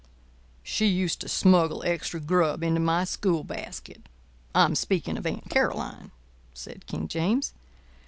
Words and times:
"She 0.63 0.87
used 0.87 1.21
to 1.21 1.29
smuggle 1.29 1.83
extra 1.85 2.19
grub 2.19 2.63
into 2.63 2.79
my 2.79 3.03
school 3.03 3.43
basket—I'm 3.43 4.73
speaking 4.73 5.15
of 5.15 5.27
Aunt 5.27 5.47
Caroline," 5.47 6.09
said 6.55 6.87
King 6.87 7.07
James. 7.07 7.53